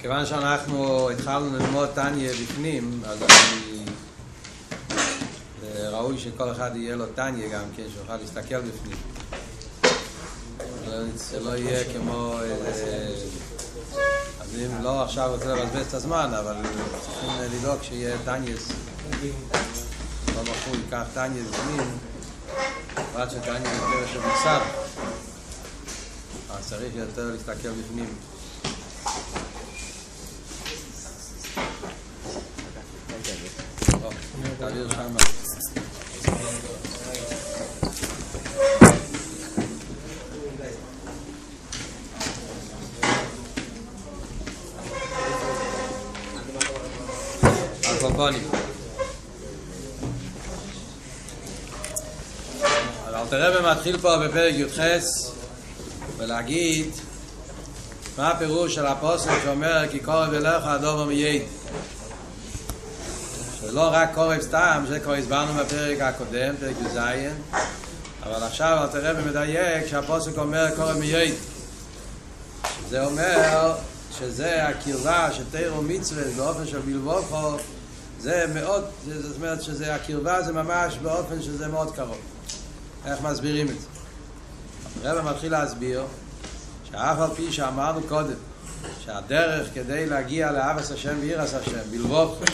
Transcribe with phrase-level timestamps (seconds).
[0.00, 3.84] כיוון שאנחנו התחלנו ללמוד טניה בפנים, אז אני...
[5.60, 8.96] זה ראוי שכל אחד יהיה לו טניה גם כן, שיוכל להסתכל בפנים.
[11.14, 13.14] זה לא יהיה כמו איזה...
[14.40, 16.54] אז אם לא עכשיו רוצה לבזבז את הזמן, אבל
[17.00, 18.68] צריכים לדאוג שיהיה טניאס.
[20.34, 21.98] לא בחור ייקח טניאס בפנים,
[23.16, 24.60] עד שטניאס יותר שבוצר.
[26.50, 28.14] אז צריך יותר להסתכל בפנים.
[34.58, 35.18] תעביר שמה.
[47.98, 48.42] הקופונים.
[53.06, 54.78] אז אל תראה מתחיל פה בפרק י"ח
[56.16, 56.90] ולהגיד
[58.18, 61.42] מה הפירוש של הפוסק שאומר כי קורב אליך הדובר מייד
[63.60, 66.98] שלא רק קורב סתם, זה כבר הסברנו בפרק הקודם, פרק י"ז
[68.22, 71.34] אבל עכשיו אל תראה ומדייק שהפוסק אומר קורב מייד
[72.88, 73.74] זה אומר
[74.18, 77.56] שזה הקרבה של תירו מצווה באופן של בלבוכו
[78.20, 82.18] זה מאוד, זאת אומרת שזה הקרבה זה ממש באופן שזה מאוד קרוב
[83.06, 85.08] איך מסבירים את זה?
[85.08, 86.04] הרב מתחיל להסביר
[86.84, 88.34] שאף על פי שאמרנו קודם
[89.04, 92.44] שהדרך כדי להגיע לאבס השם ואירס השם בלבוכו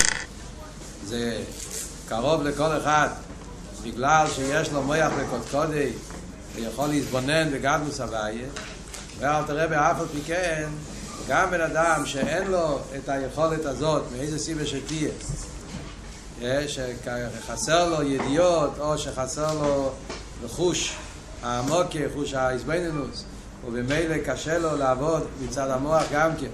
[1.05, 1.43] זה
[2.09, 3.09] קרוב לכל אחד
[3.85, 5.93] בגלל שיש לו מויח לקודקודי
[6.55, 8.49] ויכול להתבונן בגדלוס הוויה
[9.19, 10.69] ואל תראה באף על פי כן
[11.29, 15.11] גם בן אדם שאין לו את היכולת הזאת מאיזה סיבה שתהיה
[16.67, 19.93] שחסר לו ידיעות או שחסר לו
[20.47, 20.97] חוש
[21.43, 23.25] העמוק, חוש ההסבנינוס
[23.67, 26.47] ובמילא קשה לו לעבוד מצד המוח גם כן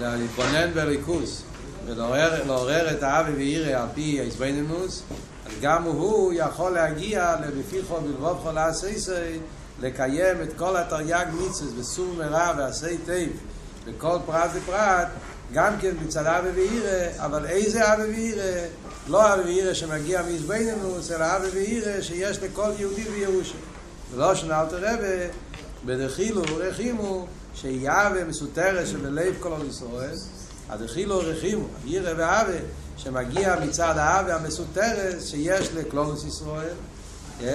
[0.00, 1.42] להתבונן בריכוז
[1.86, 5.02] ולעורר את האבי ואירי על פי ההסבנינוס
[5.46, 9.38] אז גם הוא יכול להגיע לבפיחו בלבובכו לעשייסי
[9.80, 13.30] לקיים את כל התרי"ג מצווה בסור מרע ועשי טייב
[13.86, 15.08] בכל פרט ופרט
[15.52, 18.66] גם כן מצד אבי ואירה, אבל איזה אבי ואירה?
[19.10, 23.54] לא אבי ואירה שמגיע מעזבנינוס, אלא אבי ואירה שיש לכל יהודי בירושה.
[24.14, 25.26] ולא שנאלת רבה,
[25.84, 30.16] בדחילו רחימו, שיהווה מסותרת שבלב כל עם ישראל,
[30.68, 32.58] הדחילו רחימו, אירה ואבי,
[32.96, 36.74] שמגיע מצד האבי המסותרת שיש לכלולוס ישראל,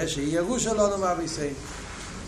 [0.07, 1.53] שהיא ירושה לנו מהביסי.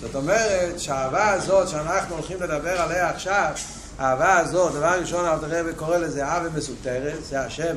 [0.01, 3.51] זאת אומרת שהאהבה הזאת שאנחנו הולכים לדבר עליה עכשיו,
[3.97, 7.75] האהבה הזאת, דבר ראשון אל תראה וקורא לזה אהבה מסותרת, זה השם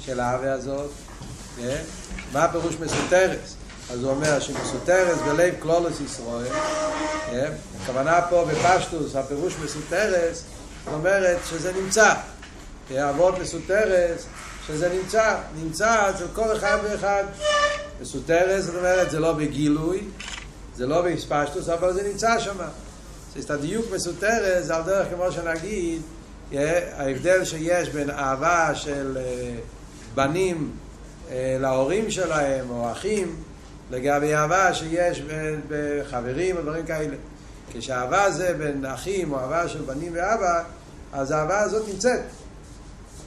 [0.00, 0.90] של האהבה הזאת.
[2.32, 3.38] מה הפירוש מסותרת?
[3.92, 6.52] אז הוא אומר שמסותרת בלב קלולוס ישראל.
[7.82, 12.14] הכוונה פה בפשטוס, הפירוש מסותרת, זאת אומרת שזה נמצא.
[12.98, 14.18] אבות מסותרת,
[14.66, 17.24] שזה נמצא, נמצא אצל כל אחד ואחד.
[18.00, 20.04] מסותרת, זאת אומרת, זה לא בגילוי,
[20.76, 22.56] זה לא בפשטוס, אבל זה נמצא שם.
[23.38, 26.02] את הדיוק מסותרת זה על דרך כמו שנגיד
[26.96, 29.18] ההבדל שיש בין אהבה של
[30.14, 30.70] בנים
[31.32, 33.36] להורים שלהם או אחים
[33.90, 35.60] לגבי אהבה שיש בין
[36.10, 37.16] חברים או דברים כאלה.
[37.72, 40.62] כשאהבה זה בין אחים או אהבה של בנים ואבא
[41.12, 42.20] אז האהבה הזאת נמצאת.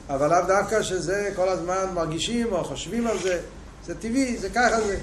[0.09, 3.39] אבל לאו דווקא שזה כל הזמן מרגישים או חושבים על זה.
[3.85, 4.97] זה טבעי, זה ככה זה.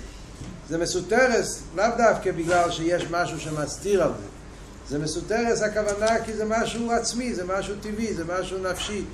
[0.69, 4.27] זה מסותרס לאו דווקא בגלל שיש משהו שמסתיר על זה.
[4.89, 9.05] זה מסותרס הכוונה כי זה משהו עצמי, זה משהו טבעי, זה משהו נפשי.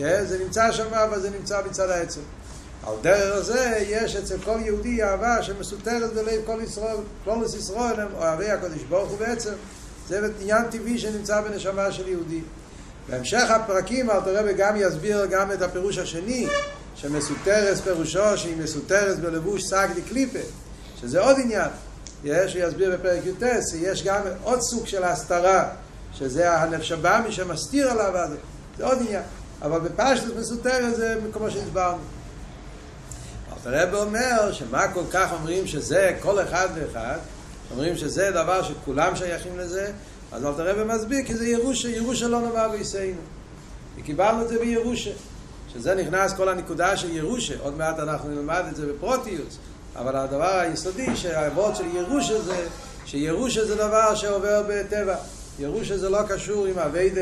[0.00, 2.20] זה נמצא שם, אבל זה נמצא מצד העצם.
[2.86, 8.08] על דרך זה יש אצל כל יהודי אהבה שמסותרת בלב כל ישראל, כל ישראל הם
[8.14, 9.52] אוהבי הקודש ברוך הוא בעצם.
[10.08, 12.40] זה עניין טבעי שנמצא בנשמה של יהודי.
[13.08, 16.48] בהמשך הפרקים אל תראה וגם יסביר גם את הפירוש השני,
[16.94, 20.38] שמסותרס פירושו שהיא מסותרס בלבוש סג דקליפה,
[21.00, 21.68] שזה עוד עניין.
[22.24, 23.42] יש, הוא יסביר בפרק י"ט,
[23.80, 25.68] יש גם עוד סוג של הסתרה,
[26.12, 28.28] שזה הנפש הבאמי שמסתיר עליו,
[28.78, 29.22] זה עוד עניין.
[29.62, 32.02] אבל בפשטוס מסותר זה כמו שהסברנו.
[33.62, 37.18] אבל הרב אומר שמה כל כך אומרים שזה כל אחד ואחד,
[37.70, 39.92] אומרים שזה דבר שכולם שייכים לזה,
[40.32, 43.14] אז אל תראה ומסביר, כי זה ירושה, ירושה לא נאמר בישראל.
[43.98, 45.10] וקיבלנו את זה בירושה.
[45.72, 49.58] שזה נכנס כל הנקודה של ירושה, עוד מעט אנחנו נלמד את זה בפרוטיוס,
[49.96, 52.66] אבל הדבר היסודי שהאבות של ירושה זה
[53.06, 55.14] שירושה זה דבר שעובר בטבע
[55.58, 57.20] ירושה זה לא קשור עם אביידה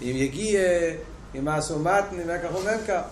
[0.00, 0.60] עם יגיע
[1.34, 3.02] עם הסומטן עם כך ומנקה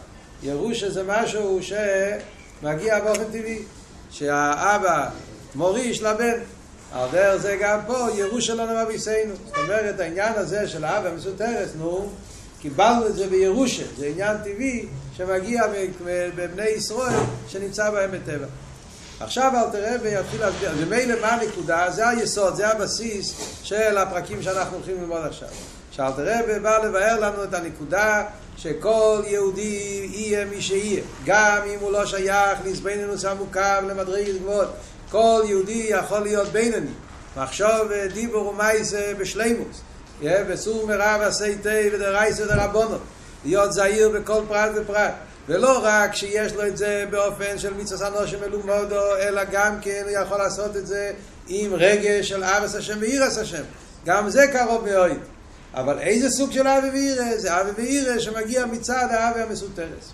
[0.43, 3.63] ירושה זה משהו שמגיע באופן טבעי
[4.11, 5.09] שהאבא
[5.55, 6.39] מוריש לבן
[6.93, 11.71] על זה גם פה ירושה לא נאמר ביסנו זאת אומרת העניין הזה של האבא מסותרס
[11.79, 12.11] נו
[12.61, 14.87] קיבלנו את זה בירושה, זה עניין טבעי
[15.17, 15.65] שמגיע
[16.37, 18.47] בבני ישראל שנמצא בהם בטבע.
[19.21, 21.91] עכשיו אל תראה ויתחיל להסביר, ומילא מה הנקודה?
[21.91, 25.49] זה היסוד, זה הבסיס של הפרקים שאנחנו הולכים ללמוד עכשיו.
[25.97, 28.25] שאל תראה בא לבאר לנו את הנקודה
[28.57, 34.69] שכל יהודי יהיה מי שיהיה, גם אם הוא לא שייך לעזבנינוס המוכר למדרגת גבוהות,
[35.11, 36.91] כל יהודי יכול להיות בינוני,
[37.37, 39.81] מחשוב דיבור ומייס בשלימוס,
[40.23, 43.01] בסור מרע ועשי תה ודרייס ודרבונות,
[43.45, 45.13] להיות זהיר בכל פרט ופרט.
[45.49, 50.11] ולא רק שיש לו את זה באופן של מצווה אנושים מלומדו, אלא גם כן הוא
[50.11, 51.13] יכול לעשות את זה
[51.49, 53.63] עם רגש של אבס השם ואירס השם.
[54.07, 55.36] גם זה קרוב מאוד.
[55.77, 57.41] אבל איזה סוג של אבי ואירס?
[57.41, 60.13] זה אבי ואירס שמגיע מצד האבי המסותרס.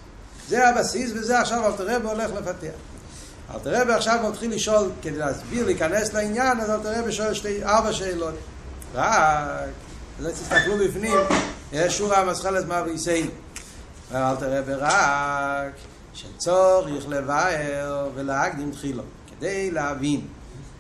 [0.49, 2.77] זה הבסיס וזה עכשיו אלתרבה הולך לפתח.
[3.55, 8.35] אלתרבה עכשיו מתחיל לשאול, כדי להסביר, להיכנס לעניין, אז אלתרבה שואל שתי, ארבע שאלות.
[8.95, 9.69] רק,
[10.21, 11.17] אז תסתכלו בפנים,
[11.73, 13.31] יש שורה המסחלת מה ויסאים.
[14.13, 15.73] ואל תראה ברק
[16.15, 20.21] שצורך לבאר ולהקדים תחילו כדי להבין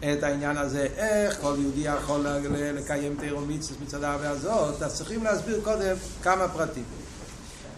[0.03, 5.25] את העניין הזה, איך כל יהודי יכול לקיים תירו מיצוס מצד הרבה הזאת, אז צריכים
[5.25, 6.85] להסביר קודם כמה פרטים.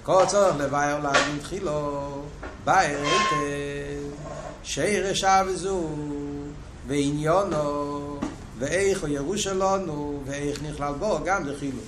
[0.03, 2.23] כל צורך לבאר ולהקדים תחילו,
[2.65, 4.17] באר היטב,
[4.63, 5.89] שירש וזו,
[6.87, 8.19] ועניונו,
[8.59, 11.85] ואיך הוא ירושלנו, ואיך נכלל בו, גם זה חילוק.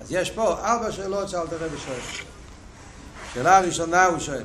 [0.00, 2.00] אז יש פה ארבע שאלות שאל תראה בשואל.
[3.34, 4.44] שאלה הראשונה הוא שואל,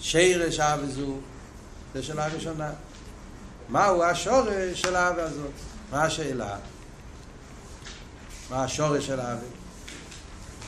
[0.00, 1.14] שירש אהבה זו,
[1.94, 2.70] זו שאלה ראשונה.
[3.68, 5.50] מהו השורש של האהבה הזאת?
[5.92, 6.56] מה השאלה?
[8.50, 9.46] מה השורש של האהבה?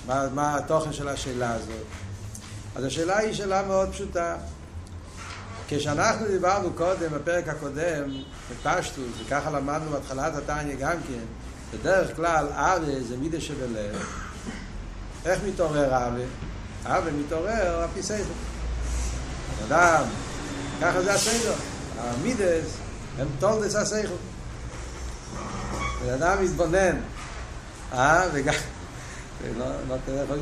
[0.07, 1.87] מה, מה התוכן של השאלה הזאת?
[2.75, 4.37] אז השאלה היא שאלה מאוד פשוטה.
[5.69, 8.11] כשאנחנו דיברנו קודם, בפרק הקודם,
[8.51, 11.25] בפשטוס, וככה למדנו בהתחלת התניא גם כן,
[11.73, 14.05] בדרך כלל אהבה זה מידה שבלב.
[15.25, 16.25] איך מתעורר אהבה?
[16.85, 18.31] אבל מתעורר הפי סייכל.
[19.69, 20.05] אדם,
[20.81, 21.53] ככה זה הסייכל.
[21.99, 22.80] המידס
[23.21, 24.13] הם תולדס הסייכל.
[26.07, 26.97] בן אדם מתבונן,
[27.93, 28.55] אה, וגם,
[29.59, 30.37] לא, לא תראה איך הוא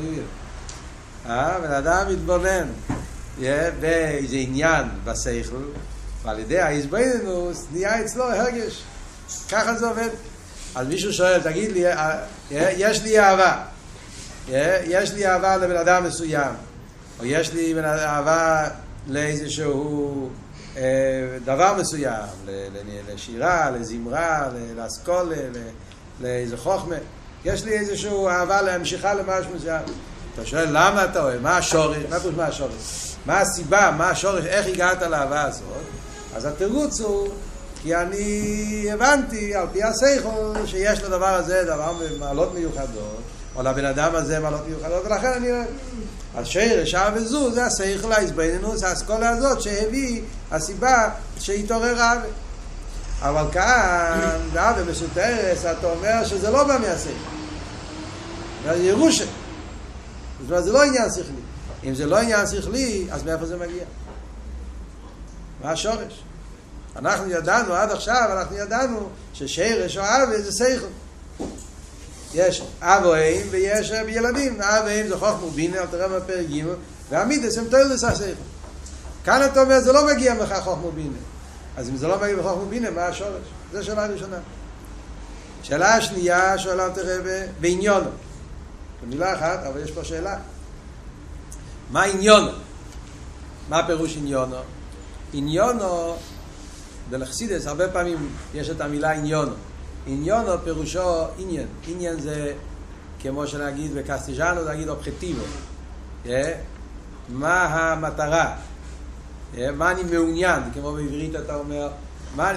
[1.25, 2.67] אה, בן אדם מתבונן,
[3.79, 5.63] באיזה עניין בסייכל,
[6.23, 8.83] ועל ידי ההסבינינוס נהיה אצלו הרגש.
[9.49, 10.09] ככה זה עובד.
[10.75, 11.83] אז מישהו שואל, תגיד לי,
[12.51, 13.63] יש לי אהבה.
[14.87, 16.53] יש לי אהבה לבן אדם מסוים,
[17.19, 18.67] או יש לי אהבה
[19.07, 20.29] לאיזשהו
[21.45, 22.27] דבר מסוים,
[23.13, 25.35] לשירה, לזמרה, לאסכולה,
[26.21, 26.95] לאיזה חוכמה.
[27.45, 29.81] יש לי איזושהי אהבה להמשיכה למשהו מסוים.
[30.33, 33.15] אתה שואל למה אתה אוהב, מה השורש, מה פירוש מה השורש?
[33.25, 35.63] מה הסיבה, מה השורש, איך הגעת לאהבה הזאת?
[36.35, 37.27] אז התירוץ הוא,
[37.81, 43.21] כי אני הבנתי על פי הסייכו שיש לדבר הזה דבר מעלות מיוחדות
[43.55, 45.49] או לבן אדם הזה מעלות מיוחדות, ולכן אני.
[46.35, 50.21] אז שרש אב וזו זה השכל ההסבנינוס, האסכולה הזאת שהביא
[50.51, 51.09] הסיבה
[51.39, 52.19] שהתעורר אב.
[53.21, 57.09] אבל כאן, באב ומסותרס, אתה אומר שזה לא בא מהשכל.
[58.63, 59.25] זה ירושה.
[60.41, 61.41] זאת אומרת, זה לא עניין שכלי.
[61.83, 63.83] אם זה לא עניין שכלי, אז מאיפה זה מגיע?
[65.63, 66.23] מה השורש?
[66.95, 70.87] אנחנו ידענו עד עכשיו, אנחנו ידענו ששרש או אב זה שכל.
[72.33, 74.61] יש אב או אם ויש ילדים.
[74.61, 76.63] אב או אם זה חוכמו בינה, אל תראה בפרק ג'
[77.09, 78.41] והמידס הם תוילדס הסייכל.
[79.23, 81.17] כאן אתה אומר, זה לא מגיע ממך חוכמו בינה.
[81.77, 83.43] אז אם זה לא מגיע מחוכמו בינה, מה השורש?
[83.73, 84.37] זו שאלה ראשונה.
[85.63, 87.17] שאלה השנייה, שואלה אל תראה
[87.59, 88.09] בעניונו.
[89.03, 90.37] במילה אחת, אבל יש פה שאלה.
[91.91, 92.51] מה עניונו?
[93.69, 94.55] מה פירוש עניונו?
[95.33, 96.15] עניונו,
[97.09, 99.53] בלחסידס, הרבה פעמים יש את המילה עניונו.
[100.09, 101.67] עניונו פירושו עניין.
[101.87, 102.53] עניין זה
[103.21, 105.43] כמו שנגיד בקסטיג'אנו, נגיד אובחטיבו.
[107.29, 108.55] מה המטרה?
[109.57, 110.63] מה אני מעוניין?
[110.73, 111.89] כמו בעברית אתה אומר,
[112.35, 112.51] מה,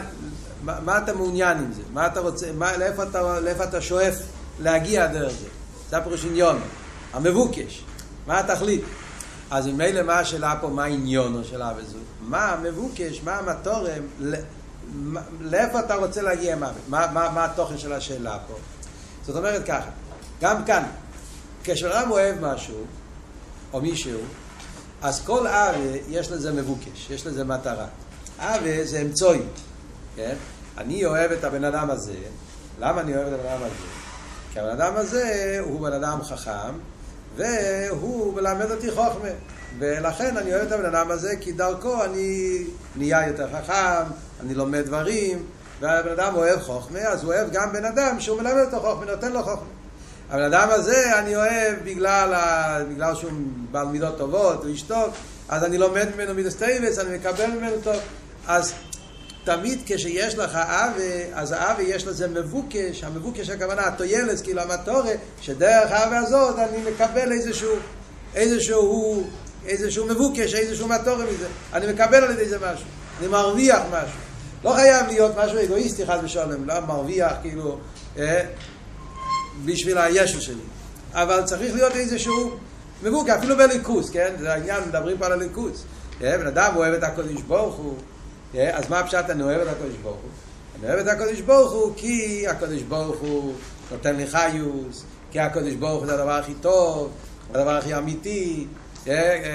[0.62, 1.82] מה, מה אתה מעוניין עם זה?
[1.92, 4.14] מה אתה רוצה, מה, לאיפה, אתה, לאיפה אתה שואף
[4.60, 5.48] להגיע דרך זה?
[5.90, 6.60] זה הפירוש עניון,
[7.12, 7.84] המבוקש,
[8.26, 8.84] מה התכלית?
[9.50, 12.02] אז ממילא מה השאלה פה, מה עניונו של אב וזוג?
[12.20, 14.02] מה המבוקש, מה המטורם,
[15.40, 18.54] לאיפה אתה רוצה להגיע מה, מה, מה, מה התוכן של השאלה פה?
[19.26, 19.90] זאת אומרת ככה,
[20.40, 20.82] גם כאן,
[21.64, 22.84] כשאדם אוהב משהו,
[23.72, 24.20] או מישהו,
[25.02, 27.86] אז כל אבה יש לזה מבוקש, יש לזה מטרה.
[28.38, 29.42] אבה זה אמצוי,
[30.16, 30.34] כן?
[30.78, 32.14] אני אוהב את הבן אדם הזה,
[32.80, 33.74] למה אני אוהב את הבן אדם הזה?
[34.52, 36.72] כי הבן אדם הזה הוא בן אדם חכם,
[37.36, 39.28] והוא מלמד אותי חוכמה.
[39.78, 42.58] ולכן אני אוהב את הבן אדם הזה, כי דרכו אני
[42.96, 44.10] נהיה יותר חכם,
[44.40, 45.42] אני לומד דברים,
[45.80, 49.32] והבן אדם אוהב חוכמה, אז הוא אוהב גם בן אדם שהוא מלמד אותו חוכמה, נותן
[49.32, 49.66] לו חוכמה.
[50.30, 52.78] הבן אדם הזה אני אוהב בגלל, ה...
[52.90, 53.30] בגלל שהוא
[53.70, 55.14] בעל מידות טובות, הוא איש טוב,
[55.48, 57.96] אז אני לומד ממנו מידות טובות, אני מקבל ממנו טוב.
[58.46, 58.72] אז
[59.44, 65.90] תמיד כשיש לך אהבה, אז האהבה יש לזה מבוקש, המבוקש הכוונה, התועלת, כאילו המטרה, שדרך
[65.90, 67.76] האהבה הזאת אני מקבל איזשהו,
[68.34, 69.26] איזשהו,
[69.66, 71.46] איזשהו מבוקש, איזשהו מטורת מזה.
[71.72, 72.86] אני מקבל על ידי זה משהו,
[73.20, 74.18] אני מרוויח משהו.
[74.64, 77.78] לא חייב להיות משהו אגואיסטי חס ושלום, לא מרוויח כאילו
[78.18, 78.44] אה,
[79.64, 80.62] בשביל הישו שלי.
[81.12, 82.56] אבל צריך להיות איזשהו
[83.02, 84.34] מבוקש, אפילו בליכוס, כן?
[84.38, 85.84] זה העניין, מדברים פה על הליכוס.
[86.22, 87.96] אה, בן אדם אוהב את הקודש ברוך הוא.
[88.54, 90.30] אז מה הפשט אני אוהב את הקודש ברוך הוא?
[90.80, 93.54] אני אוהב את הקודש ברוך הוא כי הקודש ברוך הוא
[93.90, 97.10] נותן לי חיוס, כי הקודש ברוך הוא זה הדבר הכי טוב,
[97.50, 98.66] הדבר הכי אמיתי,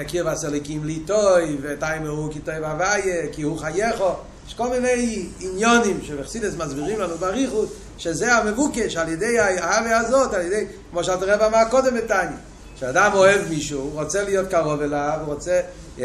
[0.06, 4.10] קיר וסליקים לי טוי, ותיימר הוא כי טוי והוויה, כי הוא חייכו.
[4.48, 10.42] יש כל מיני עניונים שבחסידס מסבירים לנו בריחוס, שזה המבוקש על ידי האהבה הזאת, על
[10.42, 12.36] ידי, כמו שאתה רואה אמר קודם בתניא.
[12.78, 15.60] כשאדם אוהב מישהו, רוצה להיות קרוב אליו, רוצה,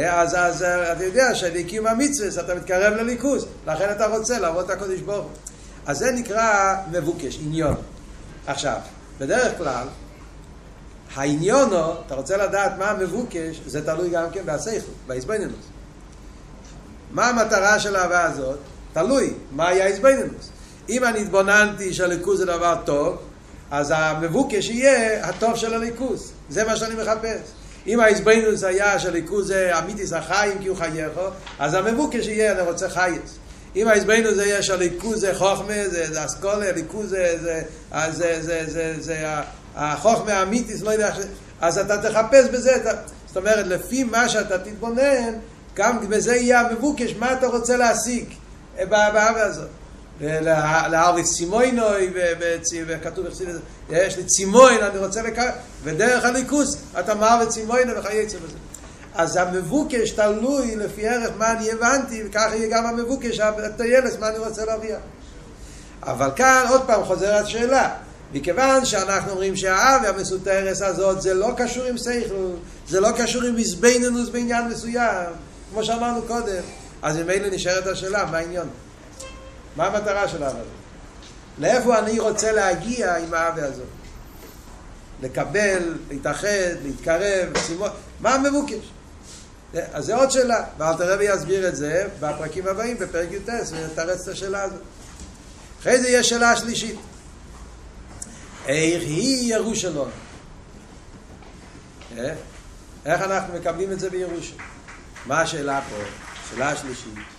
[0.09, 0.61] אז, אז
[0.91, 5.27] אתה יודע שבקיום המצווה אתה מתקרב לליכוס, לכן אתה רוצה לעבוד את הקודש ברוך
[5.85, 7.75] אז זה נקרא מבוקש, עניון.
[8.47, 8.77] עכשיו,
[9.19, 9.87] בדרך כלל,
[11.15, 15.65] העניונו, אתה רוצה לדעת מה המבוקש, זה תלוי גם כן בהסייכות, בהסבנינוס.
[17.11, 18.57] מה המטרה של האהבה הזאת?
[18.93, 20.49] תלוי, מה היה הסבנינוס.
[20.89, 23.17] אם אני התבוננתי שהליכוז זה דבר טוב,
[23.71, 26.32] אז המבוקש יהיה הטוב של הליכוז.
[26.49, 27.39] זה מה שאני מחפש.
[27.87, 31.27] אם ההסבינוס היה שהליכוז זה אמיתיס החיים כי הוא חייכו,
[31.59, 33.37] אז המבוקש יהיה אני רוצה חייס.
[33.75, 38.63] אם ההסבינוס זה יהיה שהליכוז זה חוכמה, זה, אסכולה, הליכוז זה, זה, זה, זה, זה,
[38.67, 39.25] זה, זה
[39.75, 41.11] החוכמה האמיתיס, לא יודע,
[41.61, 42.91] אז אתה תחפש בזה, אתה,
[43.27, 45.33] זאת אומרת, לפי מה שאתה תתבונן,
[45.73, 48.25] גם בזה יהיה המבוקש, מה אתה רוצה להשיג
[48.89, 49.69] באהבה הזאת.
[50.91, 52.13] לארוויץ צימוינוי,
[52.87, 53.55] וכתוב בחסידס,
[53.89, 55.45] יש לי צימוין, אני רוצה לקרוא,
[55.83, 58.57] ודרך הליכוס אתה מערוויץ צימוינוי וכייצא בזה.
[59.15, 64.37] אז המבוקש תלוי לפי ערך מה אני הבנתי, וככה יהיה גם המבוקש, הטיילס, מה אני
[64.37, 64.99] רוצה להרוויח.
[66.03, 67.89] אבל כאן עוד פעם חוזר השאלה,
[68.33, 72.49] מכיוון שאנחנו אומרים שהאב המסותרס הזאת זה לא קשור עם סייכל,
[72.87, 75.29] זה לא קשור עם מזבנינוס בעניין מסוים,
[75.71, 76.61] כמו שאמרנו קודם,
[77.01, 78.67] אז ממילא נשארת השאלה, מה העניין?
[79.75, 80.71] מה המטרה של האהבה הזאת?
[81.59, 83.87] לאיפה אני רוצה להגיע עם האהבה הזאת?
[85.21, 86.47] לקבל, להתאחד,
[86.83, 87.89] להתקרב, סימון,
[88.19, 88.91] מה המבוקש?
[89.73, 94.27] אז זה עוד שאלה, ואלתר רבי יסביר את זה בפרקים הבאים, בפרק י"ט, ונתרץ את
[94.27, 94.81] השאלה הזאת.
[95.81, 96.99] אחרי זה יש שאלה שלישית.
[98.65, 100.09] איך היא ירושלום?
[103.05, 104.57] איך אנחנו מקבלים את זה בירושלים?
[105.25, 105.95] מה השאלה פה?
[106.49, 107.32] שאלה השלישית.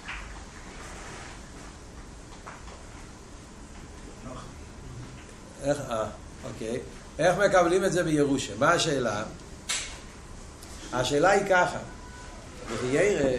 [5.65, 6.05] איך, אה,
[6.45, 6.81] אוקיי.
[7.19, 8.53] איך מקבלים את זה בירושה?
[8.59, 9.23] מה השאלה?
[10.93, 11.79] השאלה היא ככה,
[12.73, 13.31] בחיירה,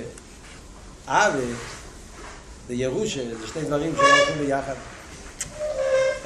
[1.08, 1.40] אבה
[2.68, 4.74] וירושה זה שני דברים שלא הולכים ביחד.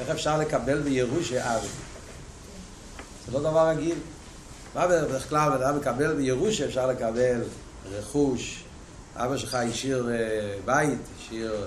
[0.00, 1.66] איך אפשר לקבל בירושה אבה?
[3.26, 3.98] זה לא דבר רגיל.
[4.74, 7.40] מה בדרך כלל בן אדם מקבל בירושה אפשר לקבל
[7.92, 8.64] רכוש,
[9.16, 10.08] אבא שלך השאיר
[10.64, 11.66] בית, השאיר,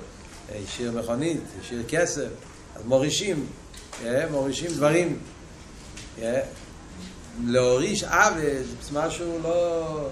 [0.63, 2.27] השאיר מכונית, השאיר כסף,
[2.75, 3.45] אז מורישים
[4.31, 5.19] מורישים דברים.
[7.45, 8.41] להוריש עוול
[8.81, 10.09] זה משהו לא...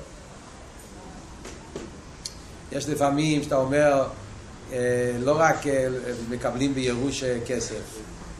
[2.72, 4.08] יש לפעמים שאתה אומר,
[5.20, 5.58] לא רק
[6.30, 7.82] מקבלים בירוש כסף,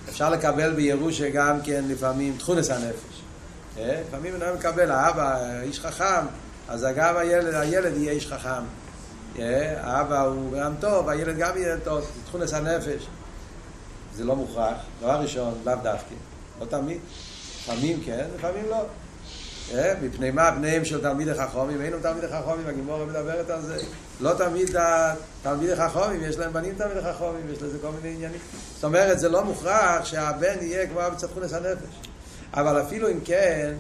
[0.10, 3.22] אפשר לקבל בירוש גם כן לפעמים תכונס הנפש.
[3.78, 6.26] לפעמים אני מקבל, האבא איש חכם,
[6.68, 8.64] אז גם הילד, הילד יהיה איש חכם.
[9.78, 13.08] האבא הוא גם טוב, הילד גם יהיה טוב, תכונס הנפש.
[14.16, 16.16] זה לא מוכרח, דבר ראשון, לאו דווקא,
[16.60, 16.98] לא תמיד,
[17.62, 18.86] לפעמים כן, לפעמים לא.
[19.74, 19.94] אה?
[20.02, 23.78] מפני מה בניהם של תלמידי חכומים, אין תלמידי חכומים, הגימורה מדברת על זה.
[24.20, 24.70] לא תמיד
[25.42, 28.40] תלמידי חכומים, יש להם בנים תלמידי חכומים, יש לזה כל מיני עניינים.
[28.76, 31.96] זאת אומרת, זה לא מוכרח שהבן יהיה כבר בצפונס הנפש.
[32.54, 33.74] אבל אפילו אם כן,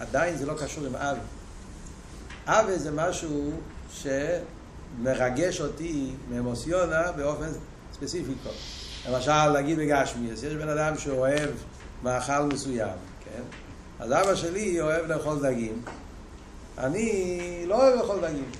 [0.00, 1.20] עדיין זה לא קשור עם אבי.
[2.46, 3.50] אבי זה משהו
[3.92, 7.48] שמרגש אותי מאמוסיונה באופן
[7.94, 8.50] ספציפי פה.
[9.08, 11.50] למשל, להגיד בגשמיאס, יש בן אדם שאוהב
[12.02, 13.42] מאכל מסוים, כן?
[14.00, 15.82] אז אבא שלי אוהב לאכול דגים,
[16.78, 18.50] אני לא אוהב לאכול דגים.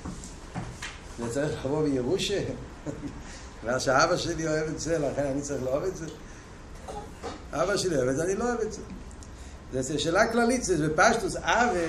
[1.19, 2.39] זה צריך לבוא בירושה?
[3.63, 6.05] בגלל שאבא שלי אוהב את זה, לכן אני צריך לאהוב את זה?
[7.53, 8.81] אבא שלי אוהב את זה, אני לא אוהב את זה.
[9.81, 11.79] זו שאלה כללית, זה בפשטוס, אבא,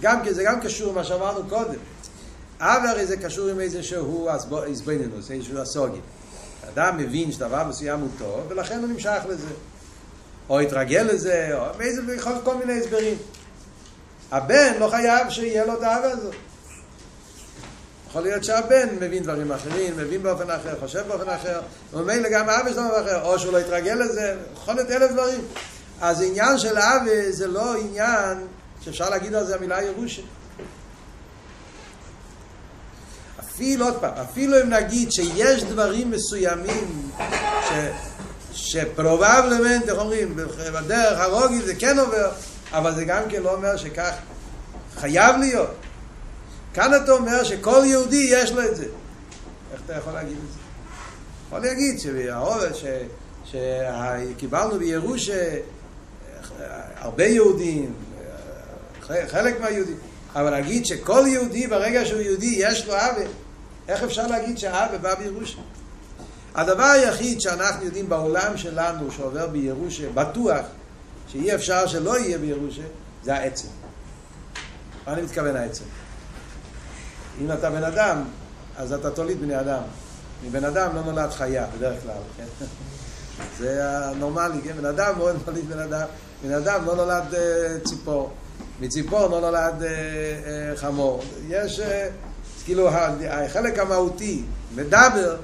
[0.00, 1.78] גם זה גם קשור למה שאמרנו קודם.
[2.60, 4.28] אבא הרי זה קשור עם איזשהו
[4.66, 6.00] הסבנינוס, איזשהו הסוגי.
[6.74, 9.48] אדם מבין שדבר מסוים הוא טוב, ולכן הוא נמשך לזה.
[10.48, 12.02] או התרגל לזה, או מאיזה,
[12.44, 13.16] כל מיני הסברים.
[14.30, 16.34] הבן לא חייב שיהיה לו את האהבה הזאת.
[18.08, 21.60] יכול להיות שהבן מבין דברים אחרים, מבין באופן אחר, חושב באופן אחר,
[21.92, 25.40] וממילא גם האבא שלו באופן אחר, או שהוא לא יתרגל לזה, יכול להיות אלף דברים.
[26.00, 28.46] אז עניין של אבא זה לא עניין
[28.80, 30.22] שאפשר להגיד על זה המילה ירושה.
[33.58, 37.10] אפילו, עוד פעם, אפילו אם נגיד שיש דברים מסוימים
[37.68, 37.72] ש,
[38.52, 40.36] שפרובבלמנט, איך אומרים,
[40.74, 42.30] בדרך הרוגי זה כן עובר,
[42.72, 44.12] אבל זה גם כן לא אומר שכך
[44.96, 45.70] חייב להיות.
[46.74, 48.84] כאן אתה אומר שכל יהודי יש לו את זה.
[49.72, 50.58] איך אתה יכול להגיד את זה?
[51.46, 52.00] יכול להגיד
[54.36, 55.54] שקיבלנו בירושה
[56.96, 57.94] הרבה יהודים,
[59.26, 59.96] חלק מהיהודים,
[60.34, 63.22] אבל להגיד שכל יהודי ברגע שהוא יהודי יש לו אבא,
[63.88, 65.58] איך אפשר להגיד שהאבא בא בירושה?
[66.54, 70.66] הדבר היחיד שאנחנו יודעים בעולם שלנו שעובר בירושה, בטוח
[71.28, 72.82] שאי אפשר שלא יהיה בירושה,
[73.22, 73.68] זה העצם.
[75.06, 75.84] מה אני מתכוון העצם?
[77.40, 78.22] אם אתה בן אדם,
[78.76, 79.82] אז אתה תוליד בני אדם.
[80.44, 82.66] מבן אדם לא נולד חיה, בדרך כלל, כן?
[83.58, 84.76] זה הנורמלי, כן?
[84.76, 86.06] בן אדם מאוד נוליד בן אדם.
[86.42, 88.32] בן אדם לא נולד uh, ציפור.
[88.80, 91.22] מציפור לא נולד uh, uh, חמור.
[91.48, 91.80] יש,
[92.68, 92.88] כאילו,
[93.30, 94.42] החלק המהותי,
[94.74, 95.36] מדבר,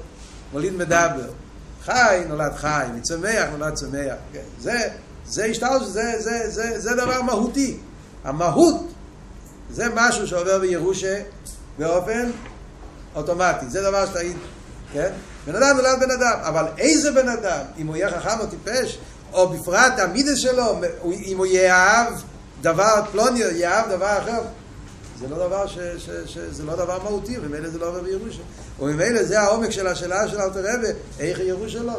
[0.53, 1.29] מוליד מדבר.
[1.85, 4.15] חי נולד חי, מצמח נולד צמח.
[4.33, 4.39] כן?
[4.59, 4.89] זה,
[5.25, 7.77] זה השתלש, זה, זה, זה, זה דבר מהותי.
[8.23, 8.93] המהות
[9.69, 11.21] זה משהו שעובר בירושה
[11.77, 12.31] באופן
[13.15, 13.65] אוטומטי.
[13.69, 14.19] זה דבר שאתה...
[14.93, 15.11] כן?
[15.47, 17.61] בן אדם נולד בן אדם, אבל איזה בן אדם?
[17.77, 18.97] אם הוא יהיה חכם או טיפש,
[19.33, 22.13] או בפרט המידה שלו, אם הוא יאהב
[22.61, 24.41] דבר פלוני, יאהב דבר אחר,
[25.19, 28.41] זה לא דבר, ש, ש, ש, זה לא דבר מהותי, וממילא זה לא עובר בירושה.
[28.79, 30.87] וממילא זה העומק של השאלה של אלתר רבי,
[31.19, 31.93] איך ירושה לא?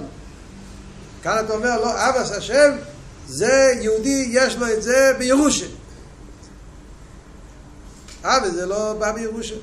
[1.23, 2.76] כאן אתה אומר, לא, אבא השם,
[3.28, 5.66] זה יהודי, יש לו את זה בירושה.
[8.25, 9.56] אבא זה לא בא בירושה.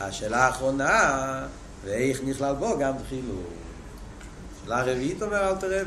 [0.00, 1.46] השאלה האחרונה,
[1.84, 3.46] ואיך נכלל בו גם חילוק.
[4.64, 5.82] שאלה רביעית אומר אל תראה,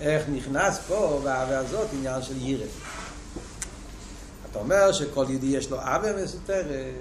[0.00, 2.66] איך נכנס פה באהבה הזאת עניין של ירא.
[4.52, 6.94] אתה אומר שכל יהודי יש לו אהבה מסותרת.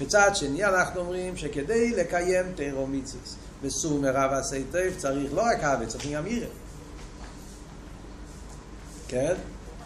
[0.00, 5.64] מצד שני אנחנו אומרים שכדי לקיים תירו מיצוס וסור מרב עשי טוב צריך לא רק
[5.64, 6.46] אהבה, צריך גם ירא.
[9.08, 9.34] כן?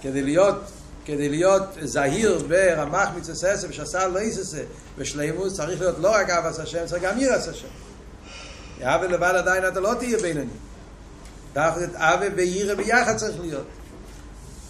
[0.00, 0.56] כדי להיות
[1.04, 4.62] כדי להיות זהיר ברמח מצווה עשר ושעשה לא יססה
[4.98, 7.68] בשלימוס צריך להיות לא רק אהבת השם, צריך גם ירס השם.
[8.82, 10.50] אהבה לבד עדיין אתה לא תהיה בינוני.
[11.52, 13.66] דווקא אהבה וירא ביחד צריך להיות.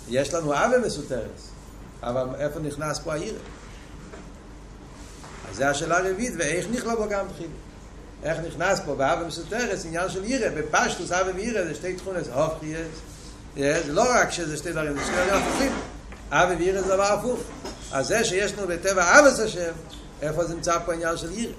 [0.09, 1.41] יש לנו אהבה מסותרת,
[2.03, 3.39] אבל איפה נכנס פה הירא?
[5.51, 7.49] אז זו השאלה הרביעית, ואיך נכלל בו גם תחילה?
[8.23, 12.75] איך נכנס פה באהבה מסותרת, עניין של ירא, בפשטוס אהבה וירא זה שתי תכונות, הופכי
[13.57, 15.73] זה לא רק שזה שתי דברים, זה שתי דברים הפוכים.
[16.31, 17.41] אבי וירא זה דבר הפוך.
[17.93, 19.73] אז זה שיש לנו בטבע אבס השם,
[20.23, 21.53] איפה זה נמצא פה עניין של ירא?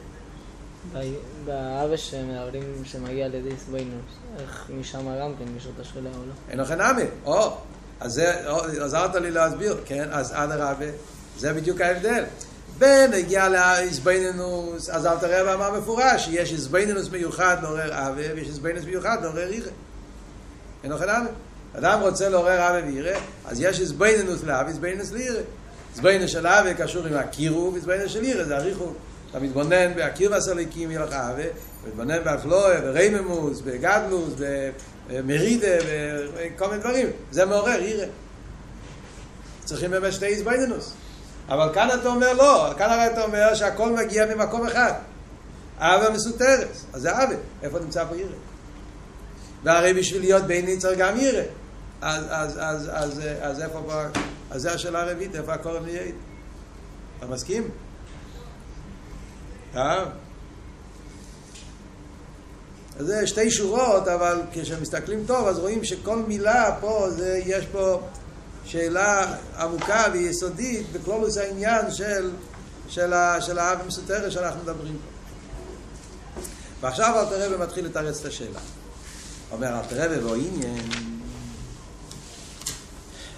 [1.45, 6.34] באבא שמערבים שמגיע לידי סבוינוס, איך משם גם כן יש אותה שאלה או לא?
[6.49, 7.58] אין לכם נמי, או,
[8.03, 8.33] אז זה,
[8.81, 10.85] עזרת לי להסביר, כן, אז אדרבה,
[11.39, 12.23] זה בדיוק ההבדל.
[12.77, 18.85] בין הגיע לאיזבנינוס, אז אל תראה באמר מפורש, שיש איזבנינוס מיוחד לעורר אבה, ויש איזבנינוס
[18.85, 19.69] מיוחד לעורר ירא.
[20.83, 21.29] אין לכם נמי.
[21.77, 25.41] אדם רוצה לעורר אבי וירא, אז יש איזבנינוס לאבי, איזבנינוס לירא.
[25.91, 28.93] איזבנינוס של אבי קשור עם הקירוב, איזבנינוס של לירא זה אריכות.
[29.34, 31.43] אתה מתבונן בהקיר והסליקים יהיה לך אבי,
[31.88, 34.34] מתבונן באפלואה, ברייממוס, בגדלוס,
[35.08, 35.67] במרידה,
[36.36, 37.08] וכל מיני דברים.
[37.32, 38.06] זה מעורר ירא.
[39.65, 40.93] צריכים באמת שתי איזבנינוס.
[41.50, 44.93] אבל כאן אתה אומר לא, כאן הרי אתה אומר שהכל מגיע ממקום אחד.
[45.78, 47.36] אבא מסותרת, אז זה אבא.
[47.63, 48.36] איפה נמצא פה ירא?
[49.63, 51.43] והרי בשביל להיות ביני צריך גם ירא.
[52.02, 53.82] אז, אז, אז, אז, אז איפה
[54.52, 56.02] אז זה השאלה הרביעית, איפה הקורם נהיה?
[57.19, 57.69] אתה מסכים?
[59.75, 60.05] אה?
[62.99, 68.01] אז זה שתי שורות, אבל כשמסתכלים טוב, אז רואים שכל מילה פה, זה, יש פה
[68.65, 72.31] שאלה עמוקה ויסודית בכלולוס העניין של,
[72.89, 75.13] של, של האב המסותרת שאנחנו מדברים פה.
[76.81, 78.59] ועכשיו אל תראה ומתחיל לתרץ את השאלה.
[79.51, 80.89] אומר אל תראה ובו עניין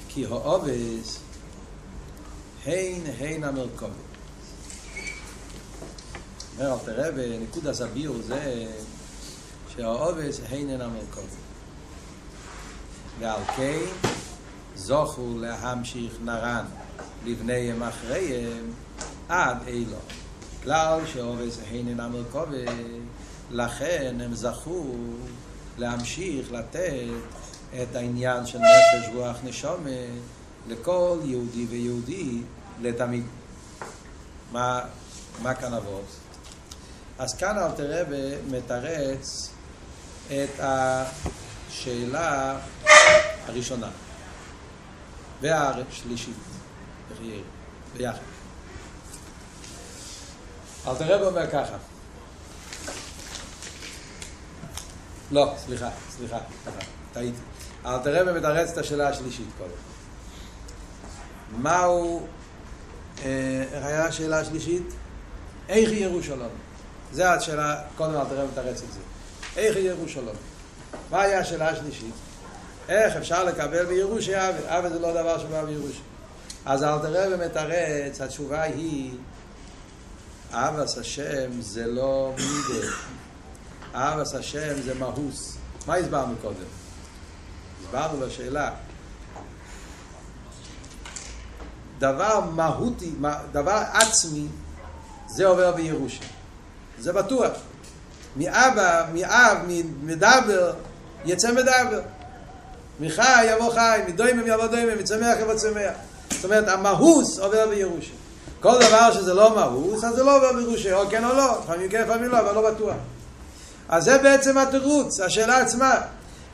[0.07, 1.19] כי האובס
[2.65, 4.14] הן הן המרכובת.
[6.59, 8.65] אומר אל תראה בנקוד הסביר זה
[9.75, 11.45] שהאובס הן הן המרכובת.
[13.19, 14.09] ועל כן
[14.75, 16.65] זוכו להמשיך נרן
[17.25, 18.71] לבניהם אחריהם
[19.29, 19.97] עד אילו.
[20.63, 22.69] כלל שאובס הן הן המרכובת
[23.51, 24.95] לכן הם זכו
[25.77, 27.07] להמשיך לתת
[27.81, 29.89] את העניין של נפש, רוח, נשומה
[30.67, 32.41] לכל יהודי ויהודי
[32.81, 33.23] לתמיד.
[34.51, 34.81] מה,
[35.41, 36.24] מה כאן אבות?
[37.19, 39.49] אז כאן אלתר רבי מתרץ
[40.27, 42.57] את השאלה
[43.47, 43.89] הראשונה
[45.41, 46.35] והשלישית,
[47.97, 48.19] ביחד.
[50.87, 51.77] אלתר רבי אומר ככה
[55.31, 56.37] לא, סליחה, סליחה,
[57.13, 57.37] טעיתי.
[57.85, 59.71] אלתר רבי מתרץ את השאלה השלישית קודם.
[61.61, 62.27] מהו,
[63.23, 64.83] אה, איך היה השאלה השלישית?
[65.69, 66.64] איך ירושלים?
[67.15, 68.99] זו השאלה, קודם אלתר רבי מתרץ את זה.
[69.57, 70.35] איך היא ירושלים?
[71.11, 72.13] מה היה השאלה השלישית?
[72.89, 74.59] איך אפשר לקבל בירוש אבי?
[74.65, 76.01] אבי זה לא דבר שבא בירוש.
[76.65, 79.11] אז אלתר רבי מתרץ, התשובה היא,
[80.51, 82.87] אבס השם זה לא מידה.
[83.95, 85.57] אהבס השם זה מהוס.
[85.87, 86.55] מה הסברנו קודם?
[87.83, 88.71] הסברנו בשאלה.
[91.99, 93.13] דבר מהותי,
[93.51, 94.47] דבר עצמי,
[95.27, 96.23] זה עובר בירושה.
[96.99, 97.51] זה בטוח.
[98.37, 99.57] מאבא, מאב,
[100.03, 100.73] מדבר,
[101.25, 102.01] יצא מדבר.
[102.99, 105.93] מחי יבוא חי, מדוימם יבוא דוימם, מצמח יבוא צמח.
[106.31, 108.11] זאת אומרת, המהוס עובר בירושה.
[108.59, 111.59] כל דבר שזה לא מהוס, אז זה לא עובר בירושה, או כן או לא.
[111.63, 112.95] לפעמים כן, לפעמים לא, אבל לא בטוח.
[113.89, 115.95] אז זה בעצם התירוץ, השאלה עצמה.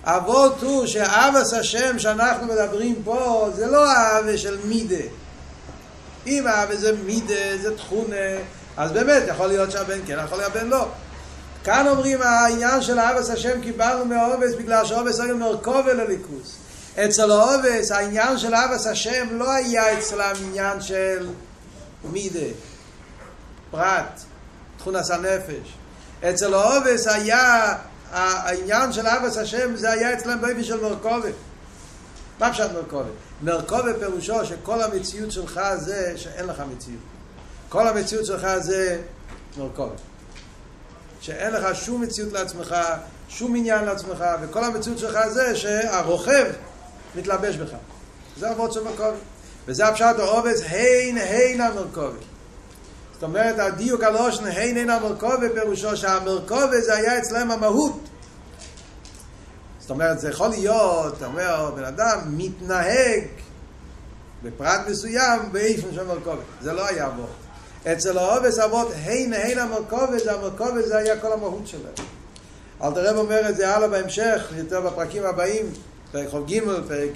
[0.04, 5.06] אבות הוא שאבס השם שאנחנו מדברים פה זה לא האבה של מידה.
[6.28, 8.16] אם האבה זה מידה, זה תכונה,
[8.78, 10.88] אז באמת יכול להיות שהבן כן, יכול להיות שהבן לא.
[11.64, 16.58] כאן אומרים העניין של אבס השם קיבלנו מהאובס בגלל שאובס היה מרכובה לליכוס.
[16.96, 21.28] אצל האובס העניין של אבס השם לא היה אצלם עניין של
[22.04, 22.40] מידה,
[23.72, 24.22] פרט,
[24.78, 25.74] תכונס הנפש.
[26.30, 27.76] אצל האובס היה,
[28.12, 31.30] העניין של אבס השם זה היה אצלם באופן של מרכובה.
[32.40, 33.10] מה פשט מרכובה?
[33.42, 37.02] מרכובה פירושו שכל המציאות שלך זה שאין לך מציאות.
[37.72, 39.02] כל המציאות שלך זה
[39.58, 39.96] מרכובה.
[41.22, 42.76] שאין לך שום מציאות לעצמך,
[43.30, 46.46] שום עניין לעצמך, וכל המציאות שלך זה שהרוכב
[47.16, 47.70] מתלבש בך.
[48.38, 49.18] זה אבות של מרכובה.
[49.68, 52.18] וזה הפשט האובס, הין הין המרכובה.
[53.14, 58.00] זאת אומרת, הדיוק הלושן, הן אין המרכובה, פירושו שהמרכובה זה היה אצלם המהות.
[59.80, 63.24] זאת אומרת, זה יכול להיות, אתה אומר, בן אדם מתנהג
[64.44, 66.42] בפרט מסוים באיפן של מרכובה.
[66.62, 67.26] זה לא היה בו.
[67.88, 71.94] אצל האובס אבות, הן המרכובה, זה המרכובה זה היה כל המהות שלהם.
[72.84, 75.66] אל תראה אומר את זה הלאה בהמשך, יותר בפרקים הבאים,
[76.12, 77.12] פרק חוב ג', פרק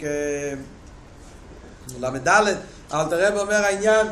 [2.00, 2.28] ל"ד,
[2.94, 4.08] אל תראה אומר העניין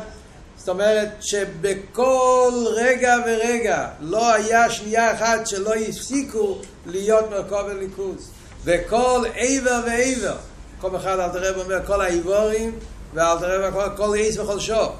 [0.56, 8.30] זאת אומרת שבכל רגע ורגע לא היה שנייה אחת שלא הפסיקו להיות מרכוב הליכוז.
[8.64, 10.36] וכל עבר ועבר,
[10.80, 12.78] כל אחד אל תראה אומר כל האיבורים
[13.14, 14.96] ואל תראה כל עיס וכל שור.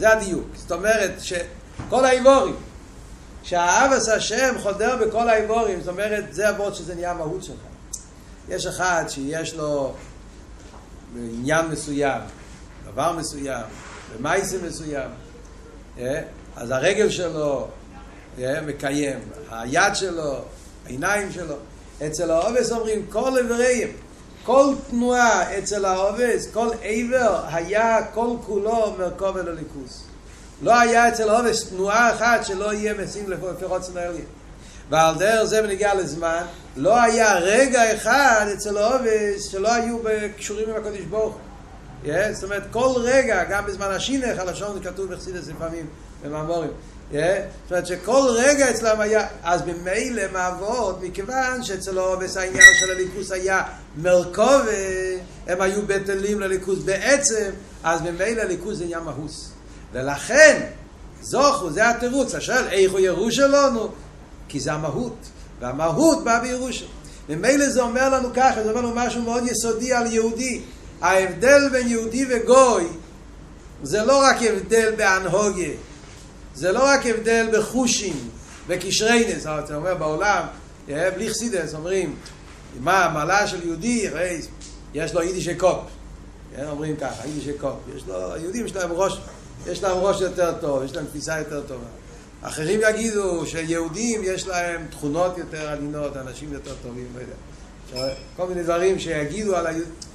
[0.00, 0.46] זה הדיוק.
[0.54, 2.56] זאת אומרת שכל האיבורים,
[3.42, 7.56] שהאבס השם חודר בכל האיבורים, זאת אומרת זה אבות שזה נהיה המהות שלך.
[8.48, 9.94] יש אחד שיש לו
[11.16, 12.20] עניין מסוים,
[12.92, 13.64] דבר מסוים,
[14.18, 15.10] במייסה מסוים,
[16.56, 17.68] אז הרגל שלו
[18.38, 19.18] מקיים,
[19.50, 20.38] היד שלו,
[20.86, 21.56] העיניים שלו.
[22.06, 23.90] אצל העובס אומרים כל איבריהם,
[24.44, 30.04] כל תנועה אצל העובס, כל איבר היה כל כולו מרכוב אל הליכוס.
[30.62, 33.26] לא היה אצל העובס תנועה אחת שלא יהיה משים
[33.62, 34.24] רוצן העליין.
[34.90, 36.42] ועל דרך זה בנגיע לזמן,
[36.76, 39.98] לא היה רגע אחד אצל העובס שלא היו
[40.36, 41.36] קשורים עם הקדוש ברוך.
[42.04, 45.86] Yeah, זאת אומרת, כל רגע, גם בזמן השינך, הלשון כתוב בחסידס לפעמים,
[46.24, 46.70] במאמורים.
[47.12, 47.20] זאת
[47.70, 53.62] אומרת שכל רגע אצלם היה, אז במילא מעבוד, מכיוון שאצלו בס העניין של הליכוס היה
[53.96, 54.60] מרכוב,
[55.46, 57.50] הם היו בטלים לליכוס בעצם,
[57.84, 59.50] אז במילא הליכוס זה עניין מהוס.
[59.92, 60.60] ולכן,
[61.20, 63.88] זוכו, זה התירוץ, השאל, איך הוא ירוש שלנו?
[64.48, 65.16] כי זה המהות,
[65.60, 66.84] והמהות באה בירוש.
[67.28, 70.62] ממילא זה אומר לנו ככה, זה אומר לנו משהו מאוד יסודי על יהודי.
[71.00, 72.88] ההבדל בין יהודי וגוי
[73.82, 75.68] זה לא רק הבדל בהנהוגה,
[76.54, 78.28] זה לא רק הבדל בחושים,
[78.68, 80.42] בקשריינס, אתה אומר בעולם,
[80.88, 82.16] בלי חסידס, אומרים,
[82.80, 84.40] מה המעלה של יהודי, הרי
[84.94, 85.80] יש לו יידישי קופ,
[86.62, 89.20] אומרים ככה, יידישי קופ, יש לו, היהודים יש להם ראש,
[89.66, 91.86] יש להם ראש יותר טוב, יש להם תפיסה יותר טובה.
[92.42, 98.14] אחרים יגידו שיהודים יש להם תכונות יותר עלינות, אנשים יותר טובים, לא יודע.
[98.36, 100.09] כל מיני דברים שיגידו על היהודים.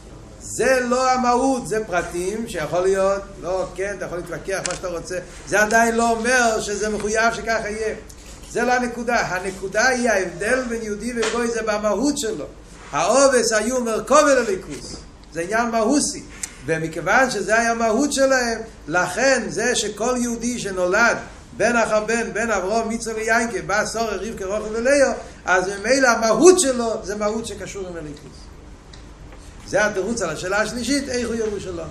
[0.48, 5.18] זה לא המהות, זה פרטים שיכול להיות, לא, כן, אתה יכול להתווכח מה שאתה רוצה,
[5.48, 7.96] זה עדיין לא אומר שזה מחויב שככה יהיה.
[8.52, 9.16] זה לא הנקודה.
[9.16, 12.46] הנקודה היא ההבדל בין יהודי וגוי זה במהות שלו.
[12.92, 14.96] העובס היו מרכובת הליכוס.
[15.34, 16.24] זה עניין מהוסי.
[16.66, 21.18] ומכיוון שזה היה המהות שלהם, לכן זה שכל יהודי שנולד
[21.58, 25.12] בן אחר בן, אברום, מיצו ויינקה, בא סורר, רבקה, רוחל וליאו,
[25.46, 28.55] אז ממילא המהות שלו זה מהות שקשור עם הליכוס.
[29.68, 31.88] זה התירוץ על השאלה השלישית, איך הוא ירושלים.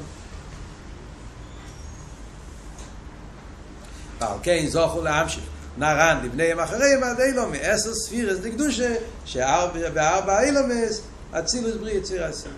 [4.21, 5.45] ועל כן זוכו להמשיך.
[5.79, 8.95] נרן לבניהם אחריהם עד אילו מעשר ספירס דקדושה
[9.27, 11.01] שבארבע אילומס
[11.33, 12.51] אצילוס בריא יציר עשר.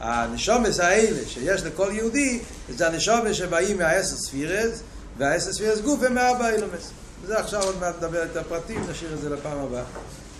[0.00, 4.82] הנשומס האלה שיש לכל יהודי זה הנשומס שבאים מהעשר ספירס
[5.18, 6.90] והעשר ספירס גוף הם מארבע אילומס.
[7.22, 9.84] וזה עכשיו עוד מעט נדבר את הפרטים, נשאיר את זה לפעם הבאה.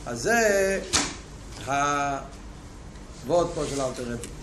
[0.07, 0.81] אז זה
[3.27, 4.38] הוורד פה של אלתר רבי.